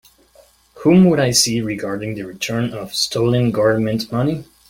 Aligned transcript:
Whom 0.77 1.05
would 1.11 1.19
I 1.19 1.29
see 1.29 1.61
regarding 1.61 2.15
the 2.15 2.23
return 2.23 2.71
of 2.73 2.95
stolen 2.95 3.51
Government 3.51 4.11
money? 4.11 4.45